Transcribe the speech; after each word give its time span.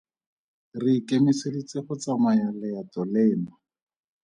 Re 0.81 0.91
ikemiseditse 0.99 1.77
go 1.85 1.93
tsamaya 2.01 2.47
leeto 2.59 3.01
leno. 3.13 3.51